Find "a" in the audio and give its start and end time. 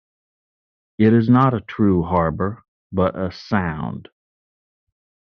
1.53-1.61, 3.15-3.31